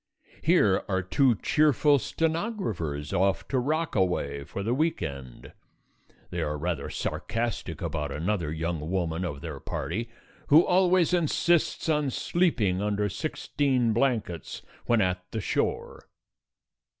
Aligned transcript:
Here 0.41 0.83
are 0.89 1.03
two 1.03 1.35
cheerful 1.35 1.99
stenographers 1.99 3.13
off 3.13 3.47
to 3.49 3.59
Rockaway 3.59 4.45
for 4.45 4.63
the 4.63 4.73
week 4.73 5.03
end. 5.03 5.53
They 6.31 6.41
are 6.41 6.57
rather 6.57 6.89
sarcastic 6.89 7.83
about 7.83 8.11
another 8.11 8.51
young 8.51 8.89
woman 8.89 9.23
of 9.23 9.41
their 9.41 9.59
party 9.59 10.09
who 10.47 10.65
always 10.65 11.13
insists 11.13 11.87
on 11.87 12.09
sleeping 12.09 12.81
under 12.81 13.09
sixteen 13.09 13.93
blankets 13.93 14.63
when 14.87 15.01
at 15.01 15.23
the 15.29 15.39
shore. 15.39 16.07